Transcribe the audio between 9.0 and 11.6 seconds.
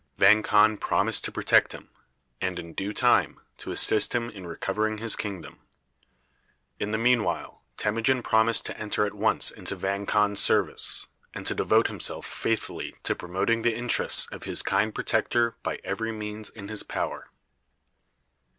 at once into Vang Khan's service, and to